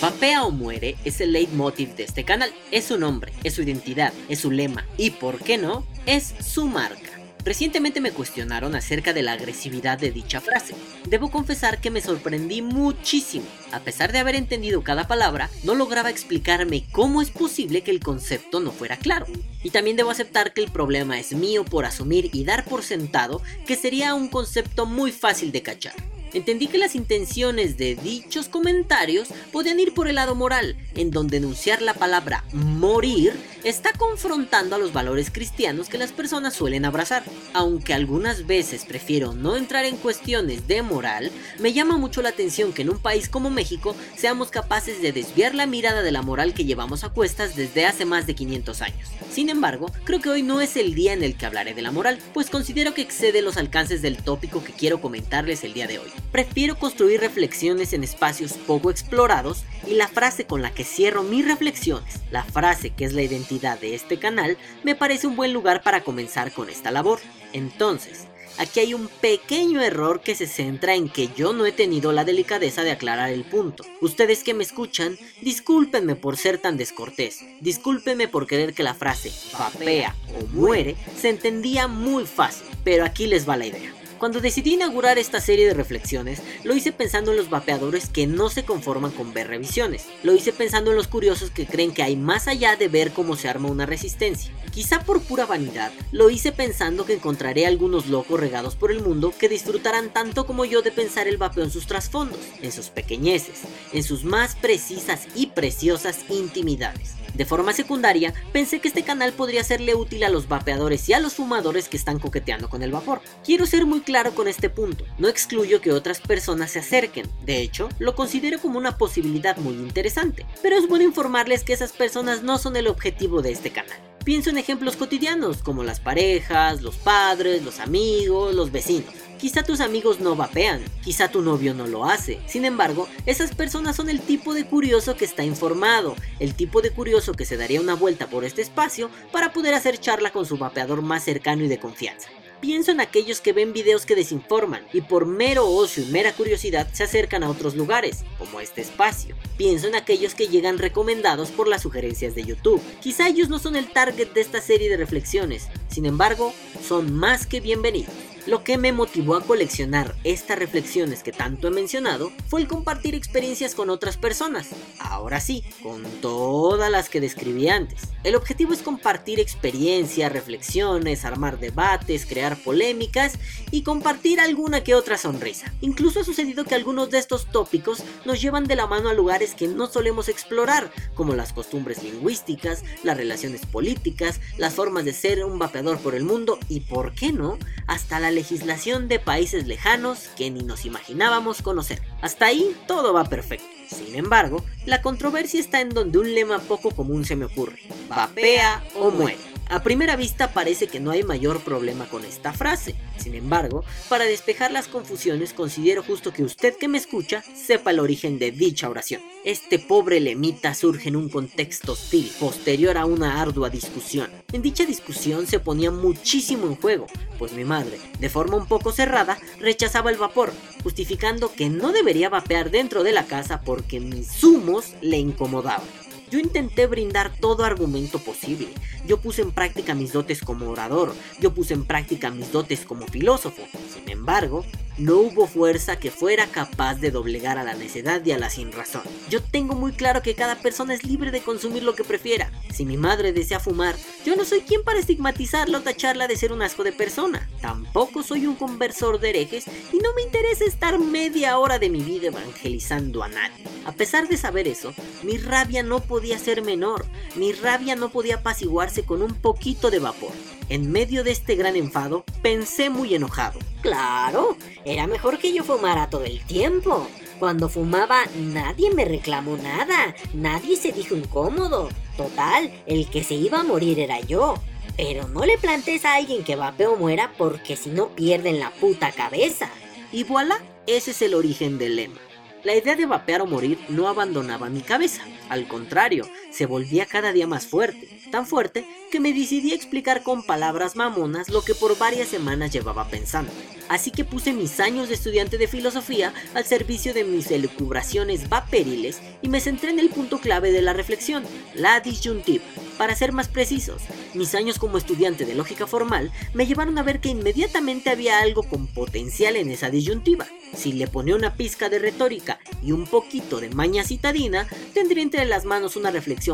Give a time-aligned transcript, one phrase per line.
[0.00, 4.12] Vapea o muere es el leitmotiv de este canal, es su nombre, es su identidad,
[4.28, 7.09] es su lema y, por qué no, es su marca.
[7.44, 10.74] Recientemente me cuestionaron acerca de la agresividad de dicha frase.
[11.08, 13.46] Debo confesar que me sorprendí muchísimo.
[13.72, 18.00] A pesar de haber entendido cada palabra, no lograba explicarme cómo es posible que el
[18.00, 19.26] concepto no fuera claro.
[19.62, 23.42] Y también debo aceptar que el problema es mío por asumir y dar por sentado
[23.66, 25.94] que sería un concepto muy fácil de cachar.
[26.32, 31.38] Entendí que las intenciones de dichos comentarios podían ir por el lado moral, en donde
[31.38, 33.34] enunciar la palabra morir
[33.64, 37.22] está confrontando a los valores cristianos que las personas suelen abrazar.
[37.52, 42.72] Aunque algunas veces prefiero no entrar en cuestiones de moral, me llama mucho la atención
[42.72, 46.54] que en un país como México seamos capaces de desviar la mirada de la moral
[46.54, 49.08] que llevamos a cuestas desde hace más de 500 años.
[49.30, 51.90] Sin embargo, creo que hoy no es el día en el que hablaré de la
[51.90, 55.98] moral, pues considero que excede los alcances del tópico que quiero comentarles el día de
[55.98, 56.10] hoy.
[56.32, 61.46] Prefiero construir reflexiones en espacios poco explorados y la frase con la que cierro mis
[61.46, 65.82] reflexiones, la frase que es la identidad de este canal, me parece un buen lugar
[65.82, 67.18] para comenzar con esta labor.
[67.52, 68.26] Entonces,
[68.58, 72.24] aquí hay un pequeño error que se centra en que yo no he tenido la
[72.24, 73.84] delicadeza de aclarar el punto.
[74.00, 79.32] Ustedes que me escuchan, discúlpenme por ser tan descortés, discúlpenme por querer que la frase
[79.58, 83.99] vapea o muere se entendía muy fácil, pero aquí les va la idea.
[84.20, 88.50] Cuando decidí inaugurar esta serie de reflexiones, lo hice pensando en los vapeadores que no
[88.50, 90.04] se conforman con ver revisiones.
[90.22, 93.34] Lo hice pensando en los curiosos que creen que hay más allá de ver cómo
[93.34, 94.52] se arma una resistencia.
[94.72, 99.32] Quizá por pura vanidad, lo hice pensando que encontraré algunos locos regados por el mundo
[99.36, 103.62] que disfrutarán tanto como yo de pensar el vapeo en sus trasfondos, en sus pequeñeces,
[103.94, 107.14] en sus más precisas y preciosas intimidades.
[107.40, 111.20] De forma secundaria, pensé que este canal podría serle útil a los vapeadores y a
[111.20, 113.22] los fumadores que están coqueteando con el vapor.
[113.46, 117.62] Quiero ser muy claro con este punto, no excluyo que otras personas se acerquen, de
[117.62, 122.42] hecho, lo considero como una posibilidad muy interesante, pero es bueno informarles que esas personas
[122.42, 124.09] no son el objetivo de este canal.
[124.24, 129.14] Pienso en ejemplos cotidianos como las parejas, los padres, los amigos, los vecinos.
[129.40, 132.38] Quizá tus amigos no vapean, quizá tu novio no lo hace.
[132.46, 136.90] Sin embargo, esas personas son el tipo de curioso que está informado, el tipo de
[136.90, 140.58] curioso que se daría una vuelta por este espacio para poder hacer charla con su
[140.58, 142.28] vapeador más cercano y de confianza.
[142.60, 146.88] Pienso en aquellos que ven videos que desinforman y por mero ocio y mera curiosidad
[146.92, 149.34] se acercan a otros lugares, como este espacio.
[149.56, 152.82] Pienso en aquellos que llegan recomendados por las sugerencias de YouTube.
[153.00, 156.52] Quizá ellos no son el target de esta serie de reflexiones, sin embargo,
[156.86, 158.29] son más que bienvenidos.
[158.46, 163.14] Lo que me motivó a coleccionar estas reflexiones que tanto he mencionado fue el compartir
[163.14, 164.68] experiencias con otras personas.
[164.98, 168.00] Ahora sí, con todas las que describí antes.
[168.24, 173.34] El objetivo es compartir experiencias, reflexiones, armar debates, crear polémicas
[173.70, 175.72] y compartir alguna que otra sonrisa.
[175.80, 179.54] Incluso ha sucedido que algunos de estos tópicos nos llevan de la mano a lugares
[179.54, 185.44] que no solemos explorar, como las costumbres lingüísticas, las relaciones políticas, las formas de ser
[185.44, 190.28] un vapeador por el mundo y, ¿por qué no?, hasta la legislación de países lejanos
[190.36, 192.00] que ni nos imaginábamos conocer.
[192.22, 193.66] Hasta ahí todo va perfecto.
[193.88, 197.80] Sin embargo, la controversia está en donde un lema poco común se me ocurre.
[198.08, 199.50] Vapea o muere.
[199.70, 202.96] A primera vista parece que no hay mayor problema con esta frase.
[203.16, 208.00] Sin embargo, para despejar las confusiones considero justo que usted que me escucha sepa el
[208.00, 209.22] origen de dicha oración.
[209.44, 214.28] Este pobre lemita surge en un contexto hostil, posterior a una ardua discusión.
[214.52, 217.06] En dicha discusión se ponía muchísimo en juego,
[217.38, 220.52] pues mi madre, de forma un poco cerrada, rechazaba el vapor,
[220.82, 225.86] justificando que no debería vapear dentro de la casa porque mis humos le incomodaban.
[226.30, 228.68] Yo intenté brindar todo argumento posible.
[229.04, 231.12] Yo puse en práctica mis dotes como orador.
[231.40, 233.62] Yo puse en práctica mis dotes como filósofo.
[233.92, 234.64] Sin embargo,
[234.96, 239.02] no hubo fuerza que fuera capaz de doblegar a la necedad y a la sinrazón.
[239.28, 242.52] Yo tengo muy claro que cada persona es libre de consumir lo que prefiera.
[242.72, 246.52] Si mi madre desea fumar, yo no soy quien para estigmatizarla o tacharla de ser
[246.52, 247.48] un asco de persona.
[247.60, 252.00] Tampoco soy un conversor de herejes y no me interesa estar media hora de mi
[252.00, 253.64] vida evangelizando a nadie.
[253.84, 258.36] A pesar de saber eso, mi rabia no podía ser menor, mi rabia no podía
[258.36, 260.32] apaciguarse con un poquito de vapor.
[260.68, 263.58] En medio de este gran enfado, pensé muy enojado.
[263.82, 267.08] Claro, era mejor que yo fumara todo el tiempo.
[267.40, 271.88] Cuando fumaba nadie me reclamó nada, nadie se dijo incómodo.
[272.18, 274.56] Total, el que se iba a morir era yo.
[274.98, 279.10] Pero no le plantes a alguien que vapeo muera porque si no pierden la puta
[279.10, 279.70] cabeza.
[280.12, 282.20] Y voilà, ese es el origen del lema.
[282.62, 285.22] La idea de vapear o morir no abandonaba mi cabeza.
[285.48, 290.22] Al contrario, se volvía cada día más fuerte, tan fuerte que me decidí a explicar
[290.22, 293.52] con palabras mamonas lo que por varias semanas llevaba pensando.
[293.88, 299.20] Así que puse mis años de estudiante de filosofía al servicio de mis elucubraciones vaporiles
[299.42, 301.42] y me centré en el punto clave de la reflexión,
[301.74, 302.64] la disyuntiva.
[302.96, 304.02] Para ser más precisos,
[304.34, 308.62] mis años como estudiante de lógica formal me llevaron a ver que inmediatamente había algo
[308.62, 310.46] con potencial en esa disyuntiva.
[310.74, 315.44] Si le ponía una pizca de retórica y un poquito de maña citadina, tendría entre
[315.46, 316.12] las manos una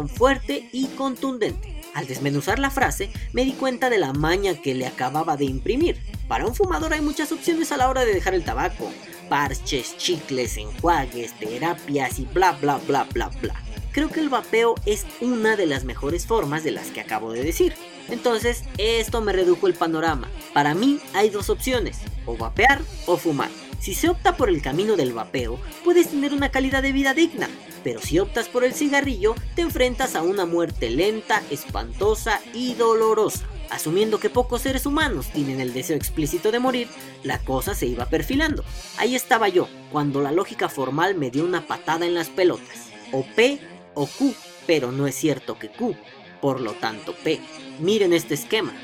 [0.09, 1.75] fuerte y contundente.
[1.95, 5.99] Al desmenuzar la frase, me di cuenta de la maña que le acababa de imprimir.
[6.29, 8.91] Para un fumador hay muchas opciones a la hora de dejar el tabaco.
[9.29, 13.67] Parches, chicles, enjuagues, terapias y bla bla bla bla bla
[13.97, 17.43] creo que el vapeo es una de las mejores formas de las que acabo de
[17.43, 17.73] decir.
[18.11, 20.29] Entonces, esto me redujo el panorama.
[20.53, 23.49] Para mí hay dos opciones, o vapear o fumar.
[23.81, 27.49] Si se opta por el camino del vapeo, puedes tener una calidad de vida digna,
[27.87, 33.47] pero si optas por el cigarrillo, te enfrentas a una muerte lenta, espantosa y dolorosa.
[33.71, 36.89] Asumiendo que pocos seres humanos tienen el deseo explícito de morir,
[37.23, 38.65] la cosa se iba perfilando.
[38.97, 42.89] Ahí estaba yo, cuando la lógica formal me dio una patada en las pelotas.
[43.13, 43.61] O P
[43.95, 44.35] o Q,
[44.67, 45.95] pero no es cierto que Q,
[46.41, 47.41] por lo tanto P.
[47.79, 48.75] Miren este esquema.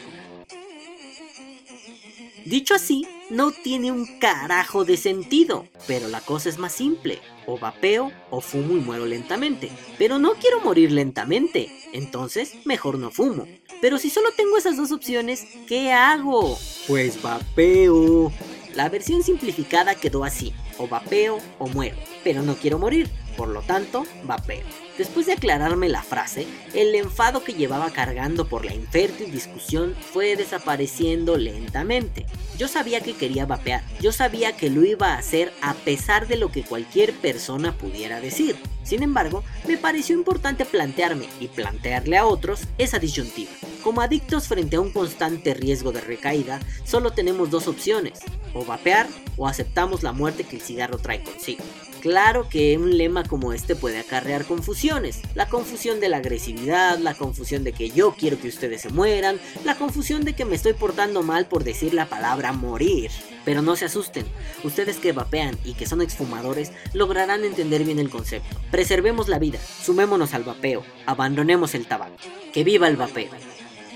[2.45, 7.21] Dicho así, no tiene un carajo de sentido, pero la cosa es más simple.
[7.47, 9.71] O vapeo o fumo y muero lentamente.
[9.99, 13.47] Pero no quiero morir lentamente, entonces mejor no fumo.
[13.81, 16.56] Pero si solo tengo esas dos opciones, ¿qué hago?
[16.87, 18.33] Pues vapeo.
[18.75, 23.62] La versión simplificada quedó así, o vapeo o muero, pero no quiero morir, por lo
[23.62, 24.64] tanto, vapeo.
[24.99, 30.37] Después de aclararme la frase, el enfado que llevaba cargando por la infértil discusión fue
[30.37, 32.26] desapareciendo lentamente.
[32.58, 36.37] Yo sabía que quería vapear, yo sabía que lo iba a hacer a pesar de
[36.37, 38.56] lo que cualquier persona pudiera decir.
[38.84, 43.50] Sin embargo, me pareció importante plantearme y plantearle a otros esa disyuntiva.
[43.82, 48.20] Como adictos frente a un constante riesgo de recaída, solo tenemos dos opciones,
[48.55, 51.64] o vapear o aceptamos la muerte que el cigarro trae consigo.
[52.03, 55.21] Claro que un lema como este puede acarrear confusiones.
[55.37, 59.39] La confusión de la agresividad, la confusión de que yo quiero que ustedes se mueran,
[59.65, 63.13] la confusión de que me estoy portando mal por decir la palabra morir.
[63.45, 64.27] Pero no se asusten,
[64.65, 68.61] ustedes que vapean y que son exfumadores lograrán entender bien el concepto.
[68.73, 72.17] Preservemos la vida, sumémonos al vapeo, abandonemos el tabaco.
[72.53, 73.31] Que viva el vapeo.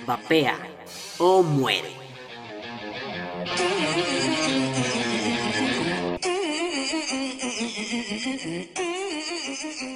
[0.07, 0.57] Vapea
[1.19, 1.91] o muere.
[9.67, 9.96] Mm-mm.